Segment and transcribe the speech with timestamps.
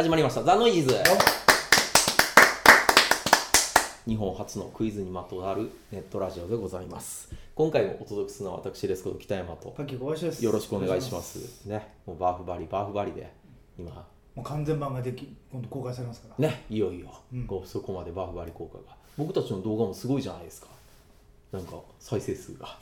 [0.00, 0.42] 始まりました。
[0.42, 0.96] ザ・ノイジーズ
[4.08, 7.28] 日本初のクイズにまとわるネットラジオでございます。
[7.54, 9.74] 今回もお届けするのは私ですこと北山と。
[9.76, 10.42] パッキー小林です。
[10.42, 11.68] よろしくお願いします。
[11.68, 11.86] ね。
[12.06, 13.30] もうバーフバリバーフバリで
[13.78, 13.90] 今。
[14.34, 16.48] もう完全版ができ今度公開されますから。
[16.48, 16.64] ね。
[16.70, 17.46] いよいよ、うん。
[17.46, 18.96] こうそこまでバーフバリ効果が。
[19.18, 20.68] 僕たちの動画もすごいじゃないですか。
[21.52, 22.78] なんか再生数が。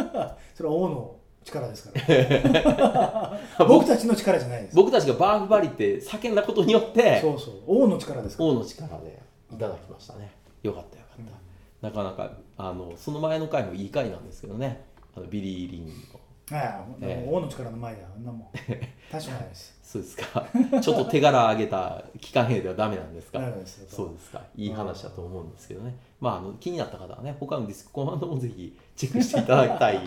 [0.56, 3.40] それは王の力ですから。
[3.66, 4.76] 僕たちの力じゃないです。
[4.76, 7.54] 僕たちがバーフバリって叫んだことによってそうそう。
[7.66, 8.50] 王の力ですから。
[8.50, 10.32] 王の力でいただきましたね。
[10.62, 11.26] よかったよかっ
[11.80, 14.84] た、なかなかあのその前の回もいい回なんですけどね。
[15.14, 15.92] あのビリー・リンの。
[16.50, 16.76] はいはい。
[17.02, 17.30] ええ。
[17.30, 18.48] 王の力の前ではあんなもん。
[19.10, 19.78] 確かないです。
[19.82, 20.46] そうですか。
[20.80, 23.40] ちょっと手柄上げた機関兵ではダメなんですか。
[23.88, 24.42] そうですか。
[24.56, 25.96] いい話だと思うんですけどね。
[26.20, 30.00] まああの気になった方はね他のディスクコマンドもぜひチェックしていただきたい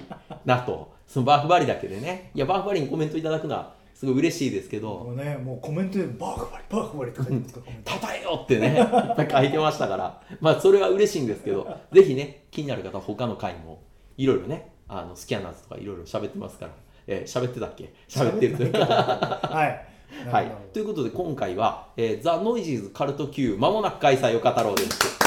[0.46, 0.94] なと。
[1.08, 2.32] そのバーフバリだけでね。
[2.34, 4.90] いやバーフバリにコメントいただくのはすごい嬉しいですけど。
[5.00, 7.66] もうねもうコメントでバークバリバークバリって書いてますから。
[7.66, 13.80] コメントたたえよってね、いっぱい書いてましたから、まあそれは嬉しいんですけど、ぜひね、気になる方は他の回も
[14.18, 16.72] いろいろね、あのスキャナーズとかいろいろ喋ってますから、
[17.08, 17.94] えー、喋ってたっけ？
[18.10, 18.58] 喋ってる。
[18.58, 18.74] という。
[18.74, 19.86] はい。
[20.32, 20.52] はい。
[20.74, 25.25] ということで今回は、えー、ザ・ノイジーズ・カルト Q まもなく開催を語ろうです。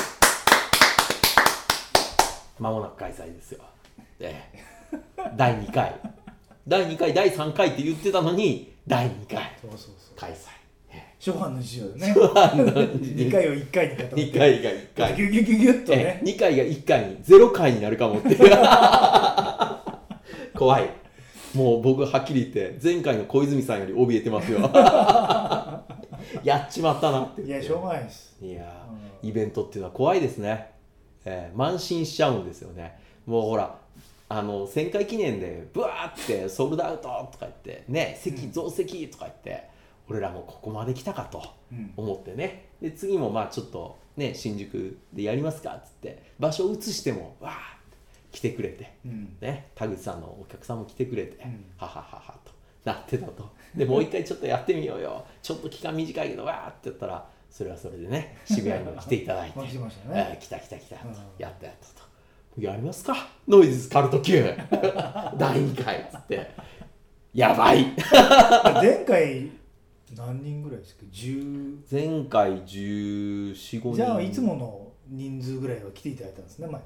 [2.59, 3.61] まもなく開催ですよ。
[4.21, 4.59] えー
[5.37, 5.95] 第2回。
[6.67, 9.55] 第2回、第3回って言ってたのに、第2回。
[9.61, 10.17] そうそうそう。
[10.17, 10.35] 開催。
[11.21, 12.15] 初版の事情でね。
[12.15, 15.15] 版の2回を1回に固め2て回が1回。
[15.17, 16.21] ギュギュギュギュッとね。
[16.25, 18.37] 2回が1回に0回になるかもって
[20.57, 20.91] 怖い。
[21.55, 24.61] もう僕はっきり言って前回の小泉さんより怯えてますよ。
[26.45, 27.43] やっちまったなって。
[27.43, 28.37] いやしょうがないです。
[28.41, 30.71] いやーイベントっていうのは怖いですね、
[31.25, 32.99] えー慢心しちゃうんですよね。
[33.27, 33.77] もうほら
[34.31, 37.03] あの1000回記念でブワーってソールドアウト
[37.33, 39.69] とか言ってね席増席とか言って、
[40.09, 41.93] 俺らもここまで来たかとうん。
[41.97, 42.67] 思ってね。
[42.81, 47.57] で次もまあちょっとね新宿でやりますかっつって場所を移してもわーっ
[47.91, 47.97] て
[48.33, 49.37] 来てくれてうん。
[49.41, 51.65] ね田口さんのお客さんも来てくれて、うん。
[51.79, 52.53] ははははと
[52.85, 53.49] なってたと。
[53.75, 55.25] でもう一回ちょっとやってみようよ。
[55.43, 59.67] ちょっと期間短いけどわーってやったらそれはそれでね 渋谷にも来ていただいて ね。
[60.09, 61.15] えー来た来た来たと、うん。
[61.39, 62.09] やったやったと。
[62.61, 63.15] やりますか？
[63.47, 64.43] ノイズスカルト Q
[65.37, 66.51] 第2回っつって。
[67.35, 67.95] やばい。
[68.83, 69.51] 前回
[70.17, 73.95] 何人ぐらいですか？10前回1415人。
[73.95, 76.81] じゃあいつもの人数ぐらいは来ていただいたんですね前。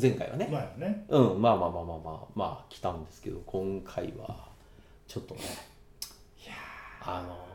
[0.00, 1.04] 前回はね、前はね。
[1.08, 4.48] うんまあまあまあまあまあまあ来たんですけど今回は
[5.06, 5.40] ちょっとね
[6.42, 7.18] いやー。
[7.18, 7.51] あのー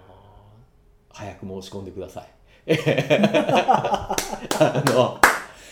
[1.18, 2.28] 早く申し込んでください。
[2.78, 4.16] あ
[4.86, 5.20] の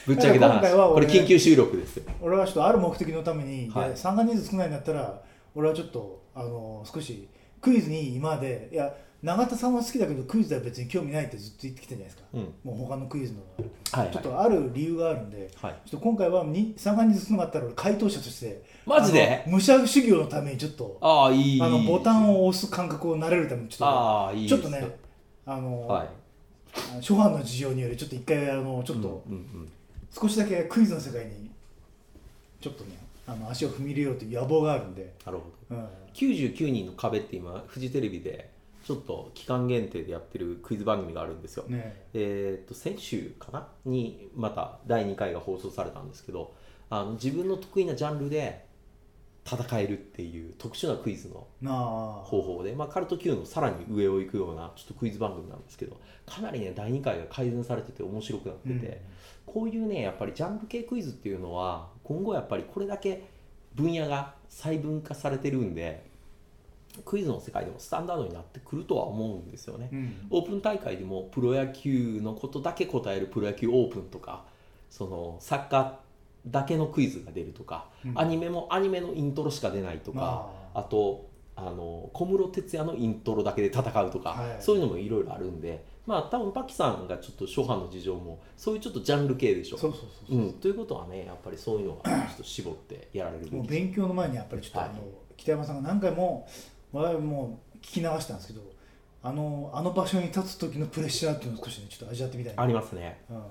[0.08, 1.98] ぶっちゃけた話今回は俺これ緊急収録です。
[1.98, 3.90] よ俺はちょっとある目的のために、はい。
[3.90, 5.22] で参加人数少ないんだったら
[5.54, 7.28] 俺はちょっとあの少し
[7.62, 8.92] クイズに今までいや
[9.22, 12.54] 永田さんは好きだけどクイズは別に興味ないってずっと言ってきたじゃないですか、うん。
[12.64, 13.40] もう他のクイズの、
[13.92, 14.14] はいはい。
[14.14, 15.76] ちょっとある理由があるんではい。
[15.86, 19.44] ちょっと今回はに参加人数少なかったら俺回答者としてマジで？
[19.48, 21.62] 武者修行のためにちょっとああいい。
[21.62, 25.05] あのボタンを押す感覚を慣れるためにちょっとああいいちょっとね
[25.46, 26.10] あの、はい。
[26.96, 29.24] 初版の事情によりちょっと一回あのちょっと、
[30.12, 31.50] 少しだけクイズの世界に
[32.60, 32.98] ちょっとね
[33.28, 35.76] あの足を踏み入れようという野望があるんで、なるほど。
[35.78, 38.50] うん、99人の壁って今フジテレビで
[38.86, 41.64] ちょっと期間限定でやってるクイズ番組があるんですよ。
[41.68, 42.62] ねえ。
[42.64, 43.68] ー、と先週かな？
[43.86, 46.54] にまた第2回が放送されたんですけど
[46.90, 48.65] あの自分の得意なジャンルで
[49.48, 51.48] 戦えるっていう特殊なクイズの
[52.26, 59.02] 方法で、まあ、カルト Q のさらに上を行くようなちょっとクイズ番組なんですけどかなりね第2回が改善されてて面白くなってて、
[59.46, 63.24] こういうねやっぱりジャンル系クイズっていうのは今後やっぱりこれだけ
[63.76, 66.10] 分野が細分化されてるんで
[67.04, 69.90] クイズの世界でもスタンダードになってくるとは思うんですよね。
[69.92, 70.28] うん。
[70.30, 74.46] オープン大会でもプロ野球のことだけ答えるプロ野球オープンとか
[74.90, 76.05] そのサッカー
[76.48, 78.20] だけのクイズが出るとか、うん。
[78.20, 80.80] アニメもアニメのイントロしか出ないとかあ。
[80.80, 89.78] あとあの小室哲哉のイントロだけで戦うとか、はいそういうのもいろいろあるんでまあ多分パキさんがちょっと初版の事情もそういうちょっとジャンル系でしょ。
[89.78, 90.42] そうそうそうう。
[90.48, 93.56] ん、ということはねやっぱりそういうのがちょっと絞ってやられるべき。
[93.56, 94.90] もう勉強の前にやっぱりちょっと、はい。
[94.90, 95.00] あの
[95.38, 96.48] 北山さんが何回も
[96.92, 98.62] 我々も聞き流したんですけど
[99.24, 102.64] あのあの場所に立つ時のプレッシャーっていうのを少しねちょっと味わってみたいな。
[102.64, 103.22] ありますね。
[103.30, 103.44] うん。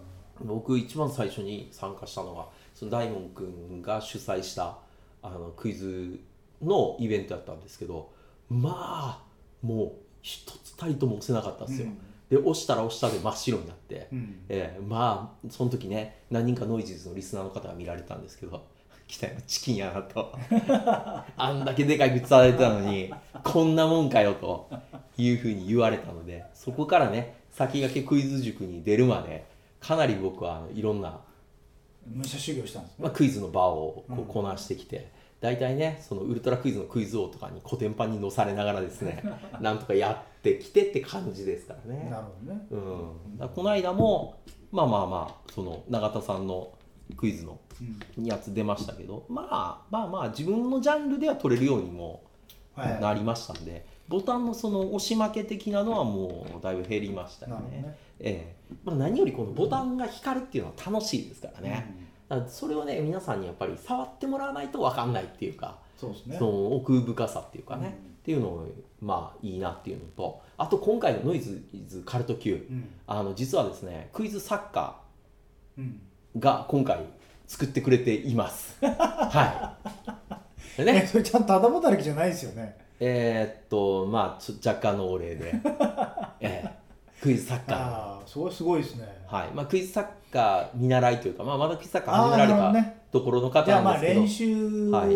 [0.46, 2.46] 僕一番最初に参加したのが
[2.84, 4.78] その大門くんが主催した
[5.22, 6.20] あのクイズ
[6.62, 8.12] のイベントやったんですけど
[8.50, 9.22] まあ
[9.62, 11.88] もう一つたりとも押せなかったんですよ、
[12.30, 14.40] で押したら押したで真っ白になって、うん。
[14.48, 18.66] えーまあその時ね何人かノイジーズのリスナーの方が見られたんですけど
[19.06, 20.32] 北山チキンやなと。
[21.36, 24.68] あんだけでかい口されてたのにこんなもんかよと
[25.16, 29.44] いうふうに言われたのでそこからね先駆けクイズ塾に出るまで
[29.84, 31.20] かなり僕はあのいろんな、
[32.06, 33.04] 武者修行したんですね。
[33.04, 34.18] まあ、クイズの場をこうん。
[34.18, 35.10] うこなしてきて、
[35.40, 39.22] 大体ねそのウルトラクイズのクイズ王とかにコテンパンに乗されながらですね
[39.60, 42.08] なんとかやってきてって感じですからね。
[42.10, 42.66] なるほどね。
[42.70, 44.38] うん、この間も
[44.72, 46.70] まあまあまあその永田さんの
[47.16, 47.58] クイズの
[48.16, 48.24] うん。
[48.24, 52.22] やつ出ましたけど、まあ、まあまあ自分のジャンルでは取れるようにも
[52.74, 53.00] はい。
[53.00, 57.82] なりましたんで、ボタンのその押し負け的なのはもうだいぶ減りましたよね。
[57.82, 58.74] ねええ。
[58.84, 61.94] まあ、何よりこのボタンが光るっていうのは楽しいですからね、
[62.28, 66.36] だからそれをね皆さんにやっぱり触ってもらわないと分かんないっていうか、そうですね。
[66.38, 67.90] その奥深さっていうかね、うん。
[67.90, 67.94] っ
[68.24, 68.68] ていうのを
[69.00, 72.88] まあいいなっていうのとあと今回のノイズイズカルト Q うん。
[73.06, 74.96] あの実はですねクイズ作家
[75.78, 76.00] うん。
[76.38, 77.04] が今回
[77.46, 78.76] 作ってくれています。
[78.84, 79.78] は
[80.76, 80.82] い。
[80.82, 82.76] でえね、それちゃんと頭だらけじゃないですよね。
[82.98, 85.52] えーっと、まあ、ちょ若干のお礼で、
[86.40, 86.70] えー
[87.24, 89.08] クイズ作家、ああそれすごいですね。
[89.26, 89.48] はい。
[89.54, 95.14] まあ、クイズ作家見習いというか、まあ、まだクイズ作家始ああめられたところの方なんですけど、練習はい。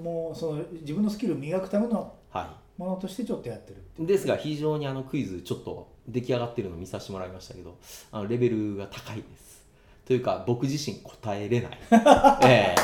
[0.00, 7.76] もその自分のスキルを磨くためのはものとしてちょっとやってるってい、ですが、非常にあのクイズ、ちょっと出来上がってるのを見させてもらいましたけど、
[8.12, 9.66] あのレベルが高いです。
[10.06, 11.78] というか、僕自身答えれない。
[12.48, 12.76] え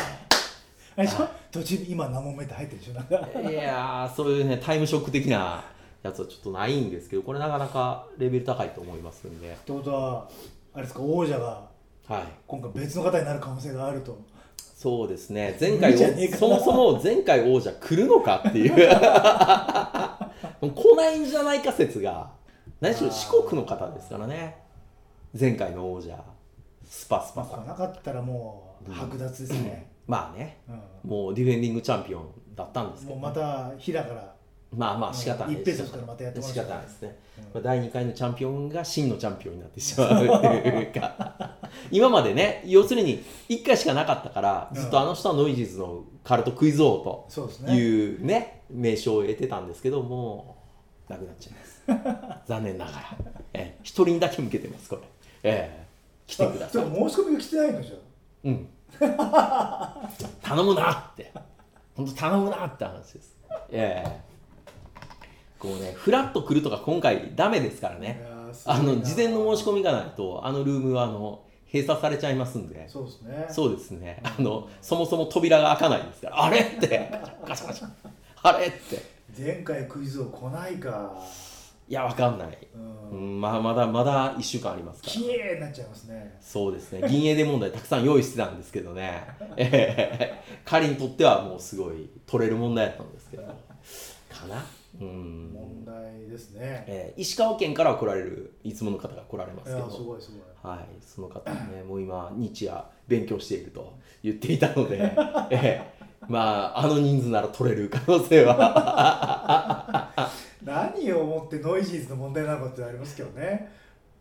[0.97, 3.29] あれでしょ途中に今何問目って入ってるでしょなんか。
[3.37, 5.63] えいやー、そういうね、タイムショック的な
[6.07, 10.29] やつはちょっとないんですけど、これなかなかレベル高いと思いますんで、ってことは
[10.73, 11.67] あれですか王者が
[12.09, 12.23] はい。
[12.47, 14.17] 今回別の方になる可能性があると。
[14.59, 15.57] そうですね。
[15.61, 15.97] 前回
[16.29, 18.75] そもそも前回王者来るのかっていう。
[18.77, 18.81] 来
[20.97, 22.31] ないんじゃないか説が。
[22.81, 24.59] 何しろ四国の方ですからね。
[25.39, 26.17] 前回の王者。
[26.85, 30.59] スパスまあ来パさんなかったらもう剥奪ですね、まあね。
[31.05, 34.36] うもうディフェンディングチャンピオンだったんですん、けどもうまた平から
[34.77, 35.83] まあまあ仕方ないです
[36.83, 37.45] ですね、うん。
[37.45, 41.57] まあ、第2回のチャンピオンが真のチャンピオンになってしまうっていうか。
[41.91, 48.63] 今までね要するに1回しかなかったからずっとあの人はノイジーズのカルトクイズ王とそうねいうね。
[48.69, 50.57] 名称を得てたんですけども
[51.09, 51.83] うなくなっちゃいます。
[52.47, 53.17] 残念ながら、
[53.53, 55.03] ええ、一人だけ向けてますこれ、
[55.45, 55.87] ええ、
[56.27, 56.85] 来てください。
[56.85, 57.95] 申し込みが来てないのじゃ
[58.45, 58.69] うん。
[60.43, 61.33] 頼むなって。
[61.95, 63.37] 本当頼むなって話です。
[63.71, 64.26] ええ
[65.59, 68.25] こうねフラッと来るとか今回ダメですからね。
[68.65, 72.89] あの事前の申し込みがないとあのルームはあの閉鎖されちゃいますんで。
[72.89, 73.47] そうですね。
[73.51, 74.21] そうですね。
[74.23, 76.45] あのそもそも扉が開かないですから。
[76.45, 76.61] あれ？
[76.61, 77.11] って。
[77.47, 77.89] ガチャガチャ。
[78.43, 78.67] あれ？
[78.67, 79.17] って。
[79.37, 81.13] 前回クイズを来ないか。
[81.89, 85.13] いやわかんない、ううんんまあ、まだまだ1週間ありますから。
[85.13, 86.37] きれいになっちゃいますね。
[86.41, 87.09] そうですね。
[87.09, 89.23] 銀英で問題たくさん用意してたんですけどね、
[89.57, 93.45] ええ彼にとってはもうすごい取れる問題だったんですけど。
[93.45, 93.53] か
[94.49, 94.57] な？
[94.57, 94.63] うん、
[95.05, 96.85] 問題ですね。
[96.87, 100.41] ええ石川県からは来られるいつもの方が来られますけいやすどごいすごい。
[100.63, 104.99] はい、その方はねもう今日夜勉強していると言っていたので、
[105.51, 110.31] ええまああの人数なら取れる可能性は。
[110.65, 113.71] 何をもってノイジーズの問題なのかってありますけどね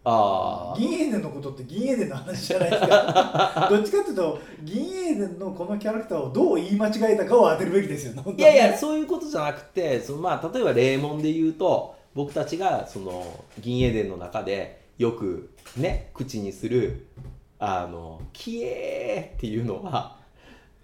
[0.08, 3.68] ああ銀英伝のことって銀英伝の話じゃないですか。
[3.72, 8.14] どっちかっていうと銀英伝のこのキャラクターをどう言い間違えたかを当てるべきですよ。
[8.14, 13.26] ねいやいやそういうことじゃなくてその、まあ、例えば例文で言うと僕たちがその
[13.60, 17.08] 銀英伝の中でよくね口にする
[17.58, 20.18] 「あのきえー」っていうのは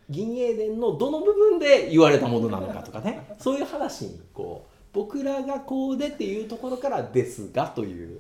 [0.10, 8.20] 銀英伝のどの部分で言われたものなのかとかねそういう話にこう僕らがこうでっていうところからですがという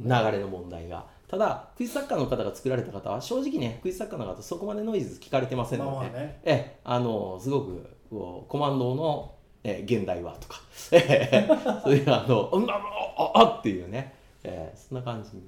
[0.00, 1.06] 流れの問題が。
[1.28, 6.40] ただクイズ作家の方が作られた方は正直ねクイズ作家の方そこまでノイズ聞かれてませんので、まあまあね。
[6.42, 10.62] ええあのすごくこうコマンドの、え現代はとか、
[10.92, 11.48] え え
[11.84, 12.80] そういうあのうんあ
[13.18, 15.42] ああっていうね、ええそんな感じに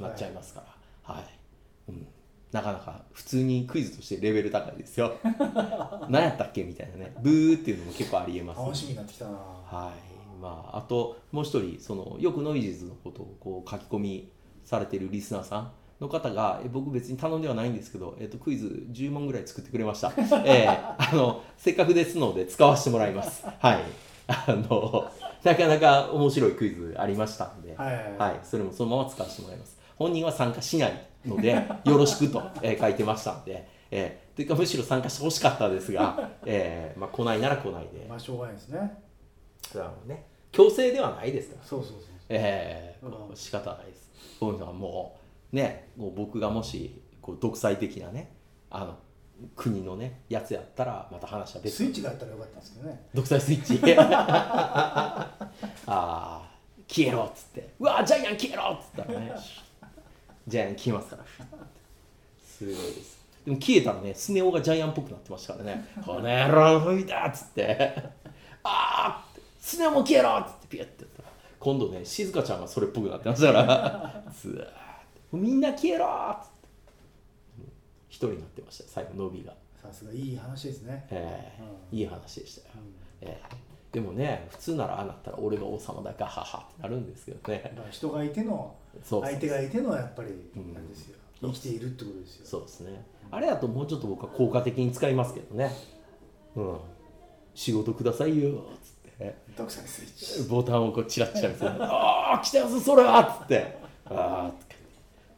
[0.00, 0.62] なっちゃいますか
[1.06, 1.14] ら。
[1.14, 1.28] はい、うん、
[2.52, 5.14] なかなか普通にクイズとしてレベル高いですよ。
[6.08, 7.14] 何やったっけみたいなね。
[7.22, 9.32] ブーっていうのも結構ありえます楽しみになってきたな。
[9.32, 10.10] はい。
[10.40, 14.32] まあ、あともう一人そのよくノイジーズのことをこう書き込み
[14.64, 23.44] されてるリスナーさんの方がえ僕別に頼んではないんですけど、えっとクイズ10問ぐらい作ってくれました、えーあのせっかくですので使わせてもらいます。
[23.60, 23.80] はい。
[24.26, 25.10] あの
[25.44, 28.16] なかなか面白いクイズありましたんで、はいはいはい。
[28.18, 29.78] はい、それもそのまま使わせてもらいます。
[29.96, 31.52] 本人は参加しないので
[31.84, 38.06] よろしくと、えー書いてましたんで、えーというかむしろ参加してほしかったですが、 えーまあ、来ないなら来ないで。
[38.08, 39.02] まあしょうがないですね。
[40.06, 44.10] ね、強制ではないですから、そうそうそうえーうんこう仕方ないです。
[44.40, 45.18] こういうのはも
[45.52, 48.32] う、ね、もう僕がもしこう独裁的なね、
[48.70, 48.96] あの
[49.56, 51.76] 国のね、やつやったら、また話は別。
[51.76, 53.06] スイッチがあったらよかったんですけどね。
[53.14, 53.80] 独裁スイッチ。
[54.00, 55.36] あ
[55.86, 56.50] あ
[56.88, 57.74] 消えろっつって。
[57.78, 59.32] うわジャイアン消えろっつったらね
[60.50, 61.24] ジャイアン消えますから
[62.44, 63.18] すごいです。
[63.46, 67.94] でも消えたらねスネ夫がジャイアンっぽくなってましたからね「この野郎吹いた!」っつって
[68.62, 69.24] 「ああ
[69.58, 71.22] スネ夫も消えろ!」っつってピュッてやった。
[71.22, 71.28] ら
[71.58, 74.24] 今度ね静香ちゃんがそれっぽくなってましたから。
[74.32, 74.68] ずーっ
[75.30, 76.68] とみんな消えろっつって。
[77.58, 77.72] うん
[78.08, 78.90] 一人になってました。
[78.90, 81.62] 最後ノビが、さすがいい話ですね、ええ。
[81.92, 81.98] うん。
[81.98, 82.74] いい話でしたよ、
[83.22, 83.28] うん。
[83.28, 83.56] ええ。
[83.92, 87.72] でもね普通ならああなったら俺が王様だガハハってなるんですけどね。
[87.90, 92.46] 人がいての相手がいてのやっぱりうんですよ、そう生きているってことですよ。
[92.46, 93.06] そうですね。
[93.30, 95.70] あれだともうちょっと僕は効果的に使いますけどね。
[96.56, 96.76] うん。
[97.54, 99.34] 仕事くださいよっつって。
[99.56, 100.04] ドクサリスイ
[100.38, 100.48] ッチ。
[100.48, 104.52] ボタンをこうチラッチラ見せ て「ああ来たよそれは!」っつって「ああ」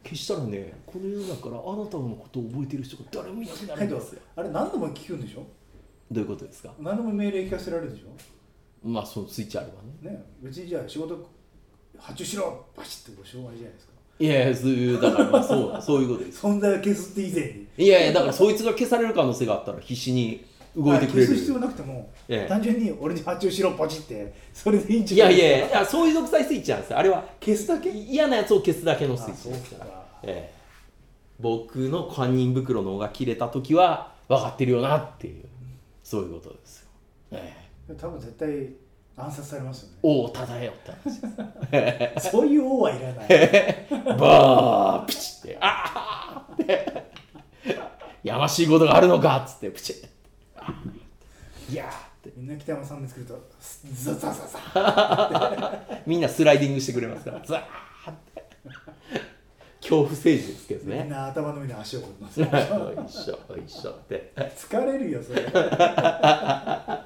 [0.03, 4.21] 消したらねこの世の中からあなたのことを覚えてる人が誰もいなくなるんですよ。
[4.35, 5.43] あれ何度も聞くんでしょ？
[6.11, 6.73] どういうことですか？
[6.79, 8.87] 何度も命令聞かせられるでしょ？
[8.87, 9.73] まあそのスイッチあれば
[10.09, 10.15] ね。
[10.17, 11.17] ね別にじゃあ仕事
[12.03, 12.65] 発注しろ。
[12.75, 13.93] バシッてこうしょうがないじゃないですか。
[14.19, 16.45] いやいやそういうだからまあそう そういうことです。
[16.45, 17.67] 存在を消すって以前に。
[17.77, 20.45] いやいやだからそいつが消される可能性があったら必死に
[20.75, 21.25] 動いてくれる。
[21.25, 22.47] あ消す必要なくても、ええ。
[22.49, 26.97] 単純に俺に発注しろポチってそれでいいんいじゃないやいやいやそういう独裁スイッチなんですよ。
[26.99, 27.89] あれは消すだけ？
[27.89, 30.03] 嫌なやつを消すだけのスイッチですからか。
[30.23, 30.53] ええ。
[31.39, 35.43] 僕の堪忍袋の緒が切れた時は分かってるよなっていう
[36.03, 36.87] そういうことですよ、
[37.31, 37.53] え
[37.89, 37.93] え。
[37.95, 38.69] 多分絶対
[39.15, 39.97] 暗殺されますよね。
[40.01, 41.21] 王をたたえよって話
[41.71, 42.31] です。
[42.31, 43.27] そういう王はいらない。
[44.17, 45.57] バーピチって。
[45.61, 47.03] ああって。
[48.23, 50.03] やましいことがあるのかっつってプチ
[51.69, 51.91] いやーっ
[52.23, 52.31] て。
[52.35, 53.39] みんな北山さんで作ると
[53.93, 58.43] ザザザザ みんなスライディングしてくれますからザーって。
[59.79, 62.41] 恐怖政治ですけどみんねな頭の上に足を置きます。
[62.41, 62.57] 一緒
[63.57, 64.31] 一緒って。
[64.57, 65.43] 疲れるよそれ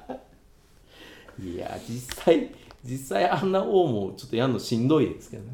[1.42, 2.50] いや実際
[2.84, 5.50] 実際あんな王もちょっとやるのしんどいですけどね。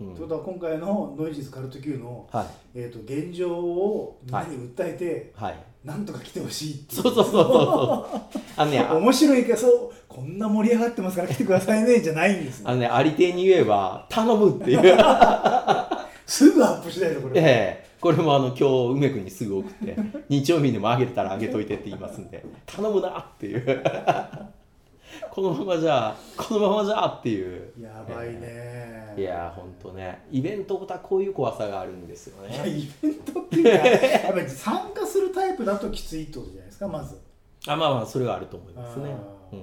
[0.00, 0.14] うん。
[0.14, 2.46] ということは今回のノイジーズカルト Q の、はい。
[2.74, 5.58] えー、と現状をみんなに訴えて、はい。
[5.84, 7.02] なんとか来てほしいっていう。
[7.02, 8.40] そうそうそうそうそう。
[8.56, 14.80] あのねあ 面白いけどそうこんな盛り上がってますから来てくださいねじゃないんですあのねありていに言えば頼むっていう。
[16.26, 17.90] すぐアップしないとこれ、ええ。
[18.00, 19.96] これもあの今日梅君にすぐ送って
[20.28, 23.82] 日曜日にもあげれたらあげといてって言いますんで頼むなっていう
[25.40, 27.72] このままじゃこのままじゃっていう。
[27.80, 30.26] やばいね、いやほんとね。
[30.30, 37.18] イベントごとはこういう怖さがあるんですよいやねイベントっていうか やっぱり参加するタイプだときついってことじゃないですかまず。
[37.66, 39.16] あまあまあそれはあると思いますね。
[39.52, 39.62] うん、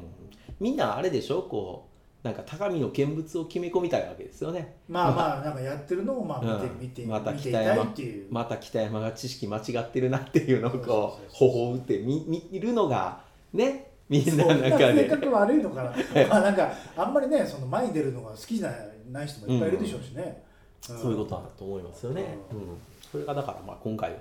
[0.60, 1.86] みんなあれでしょこ
[2.24, 4.78] うなんか高みの見物を決め込みたいわけですよね。
[4.90, 6.80] まあまあなんかやってるのをまあ見て、うん。
[6.80, 13.22] 見てまた見ていたい北山っていう、また北山が知識間違ってるなっていうのをこうそうそうそうほほうって見見るのが
[13.54, 15.10] ねみんなの中で。
[15.10, 15.94] 性格悪いのかな。
[16.30, 18.72] まあなんかあんまりねその前に出るのが好きじゃ
[19.12, 20.44] ない人もいっぱいいるでしょうしね、
[20.82, 20.82] ん。
[20.82, 22.56] そういうことだと思いますよね、う。
[22.56, 22.78] ん。
[23.12, 24.18] それがだからまあ今回は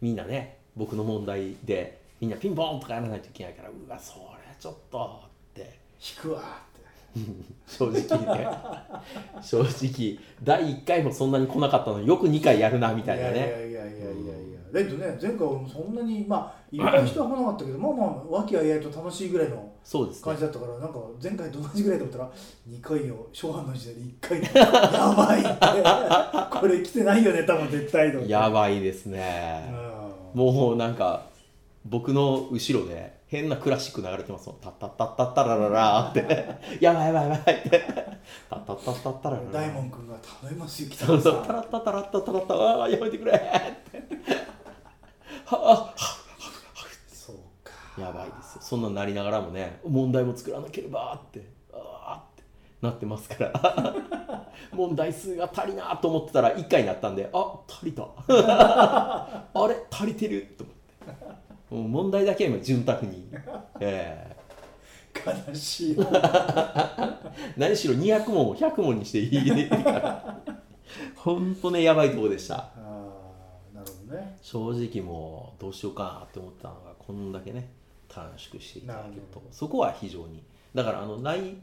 [0.00, 5.78] みんなね僕の問題でみんなピンポンとかやらないといけないからうわそれちょっとって。
[6.00, 7.34] 引くわって。
[7.66, 8.48] 正直ね。
[9.42, 13.36] 正直第1回もそんなに来なかったのによく2回やるなみたいなね。
[13.36, 20.24] いやいやいやいやいやいやだけどね前回俺もそんなにまあいっぱい人は来なかったけどまあまあ和気あいあいと楽しいぐらいのそうですね。
[20.24, 22.30] 感じだったからなんか前回と同じぐらいだったら
[22.68, 25.44] 2回を初版の時代で1回 やばいっ
[26.52, 28.16] てこれ来てないよね多分絶対と。
[28.16, 29.64] 思ってやばいですね、
[30.34, 30.40] うん。
[30.40, 31.26] もうなんか
[31.84, 34.56] 僕の後ろで変なクラシック流れてますもん。
[34.60, 36.46] タッタッタッタッタラララーって。
[36.82, 37.84] やばいやばいやばいって。
[38.48, 41.30] タッタッタッタッタラララ大門君が頼みますよ北そう野さ。
[41.30, 43.83] そうんタラッタタラッタタラッタああやめてくれって
[45.46, 45.94] はあは
[47.08, 47.72] そうか。
[47.98, 48.62] あやばいですよ。
[48.62, 52.42] そんなんなりながらもね問題も作らなければってああって
[52.80, 53.94] なってますから。
[54.72, 58.02] 問題数が足りなと思ってたら1回になったんであ足りた。
[58.28, 61.74] あれ足りてると思って。
[61.74, 63.28] もう問題だけは今潤沢に、
[63.80, 64.34] ええ。
[65.48, 65.96] 悲しい。
[65.96, 67.20] な
[67.56, 70.38] 何しろ200問を100問にしていいから。
[71.16, 72.70] 本当ねやばいとこでした
[74.14, 74.38] ね。
[74.42, 77.68] 正直もうどうしようかなって思ったのがこんだけね
[78.08, 80.42] 短縮していただけるとそこは非常に。
[80.74, 81.56] だからあの内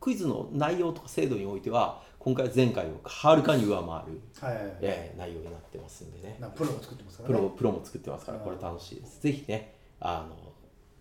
[0.00, 6.36] クイズの内容とか精度においては今回前回をはるかに上回る、はいえー内容になってますんでね。
[6.40, 9.20] なプロも作ってますからプねロプロも作ってますからこれ楽しいです。
[9.22, 10.36] ぜひねあの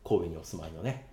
[0.03, 1.07] 神戸にお住まいのね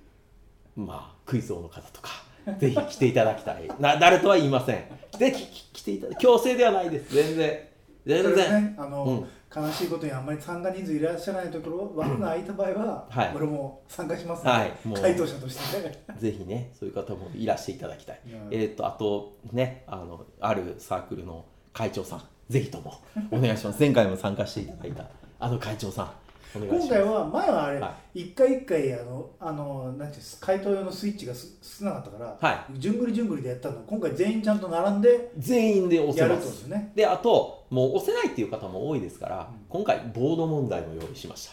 [0.77, 2.11] まあクイズ王の方とか
[2.59, 3.69] ぜひ来ていただきたい。
[3.79, 4.85] な誰とは言いません。
[5.19, 7.15] ぜひ来ていただ強制ではないです。
[7.15, 7.69] 全然。
[8.07, 13.33] 全然、ねあの、うん悲しいことにあんまり参加人数いらっしゃらないところ枠が空いた場合は、はい。
[13.35, 14.73] 俺も参加しますので、はい。
[14.85, 18.49] もう回答者としてね、ぜひねそういう方もいらしていただきたい、うん。
[18.51, 23.81] えっ、とあとねあのあるサークルの会長さんぜひともお願いします。
[23.81, 25.07] 前回も参加していただいた
[25.39, 26.11] あの会長さん
[26.55, 33.83] 今回は前はあれ、は一回一回あのあのなんていうんです回答用のスイッチがす少なかったから、は順繰り順繰りでやったの。
[33.87, 36.47] 今回全員ちゃんと並んで全員で押せます。
[36.47, 36.93] ですよね。
[36.95, 39.67] であともう押せないっていう方も多いですから、うん。
[39.69, 41.51] 今回ボード問題も用意しまし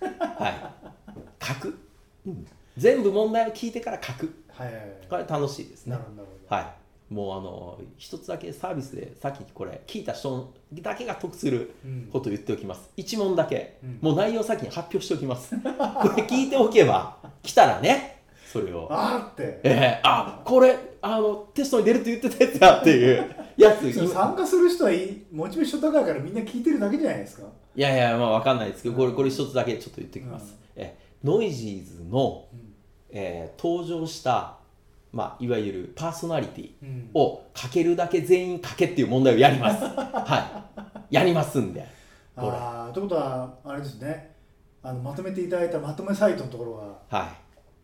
[0.00, 0.06] た。
[0.44, 1.44] はい。
[1.44, 1.78] 書く、
[2.26, 2.46] うん。
[2.76, 4.34] 全部問題を聞いてから書く。
[4.48, 4.84] はいはいはい。
[5.08, 5.92] これ楽しいですね。
[5.92, 6.81] なるほど、はい
[7.12, 12.90] もうあの一つだけサービスでさっきこれ聞いた人だけが得するうんことを言っておきます。
[12.96, 13.98] 一問だけ、うん。
[14.00, 15.54] もう内容を先に発表しておきます。
[15.60, 18.22] これ聞いておけば来たらね。
[18.50, 18.88] それを。
[18.90, 19.60] あーって。
[19.62, 23.92] えー、あこれあのテストに出るって言ってたやつやっていうやつ。
[24.08, 32.72] 参加する人はいいモチベーション高いからみんな聞いてるだけじゃないですか、いやいやまあわかんないですけどこれこれ一つだけちょっと言っておきます、えノイジーズの、うん。
[33.10, 34.58] えー登場した、
[35.12, 37.10] まあ、いわゆるパーソナリティうん。
[37.14, 39.84] をかけるだけ全員書けっていう問題をやります。
[39.84, 40.64] は
[41.10, 41.14] い。
[41.14, 41.86] やりますんで。
[42.34, 44.32] ああということはあれですね。
[44.82, 46.74] あのまとめていただいたまとめサイトのところ
[47.10, 47.32] がは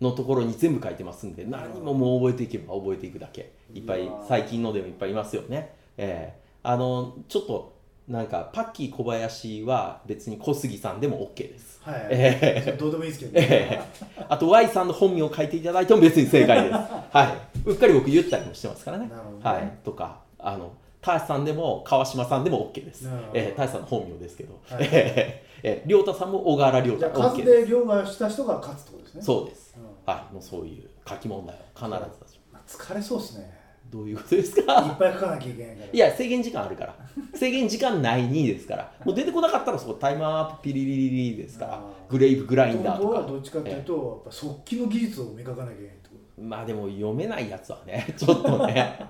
[0.00, 3.52] い、のところに全部書いてますんで何ももう覚えていけば覚えていくだけ。
[3.75, 6.68] いっぱい最近のでもいっぱいいますよね、えー。
[6.68, 7.77] あのちょっと
[8.08, 13.82] なんかパッキー小林は別に小杉さんでも OK です、はい、えそれどうでもいいですけどね、え
[14.20, 16.72] ーあと Y さんの本名を書いていただいても別に正解です、
[17.12, 17.36] は
[17.66, 19.06] い、うっかり僕言ったりもしてますからね。
[19.06, 19.12] ね。
[19.42, 23.08] はい、とかあの田橋さんでも川島さんでも OK です。
[23.32, 24.88] えー、田橋さんの本名ですけど、はい。
[24.90, 27.66] えーえー、亮太さんも小川原亮太 OK 数です。
[27.66, 29.22] で両替した人が勝つとですね。
[29.22, 29.76] そうです。
[29.76, 30.12] うん。
[30.12, 33.50] はい、もうそういう書き問題を必ず出しままあ疲れそうですね。
[33.52, 33.57] す。
[33.90, 35.88] どういうことですいかっぱい書かなきゃいけないから。
[35.92, 36.97] いや、制限時間あるから。
[37.35, 38.92] 制限時間ない2ですから。
[39.04, 41.83] もう出てこなかったらそこタイムアップピリリリリですから。
[42.09, 43.23] グレイブグラインダーとか。
[43.23, 49.00] どっちかっていうと、やっぱ速記の技術を磨かなきゃいけないってこまあでも読めないやつはね、 ちょっとね、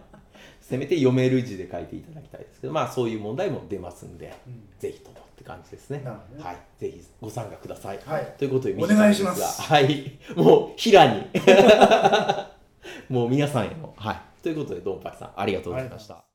[0.61, 4.62] せめて読める字で書いていただきたいですけど、まあそういう問題も出ますんで、と、うん。
[4.79, 5.98] ぜひともって感じですね。
[5.98, 6.05] ね。
[6.38, 7.98] はい、ぜひご参加ください。
[8.05, 8.35] はい。
[8.38, 9.62] ということでお願いします。
[9.62, 11.26] はい、もう平に。
[13.09, 13.94] もう皆さんへの。
[13.96, 14.20] はい。
[14.42, 16.27] ということで、ドンパイさん、ありがとうございました。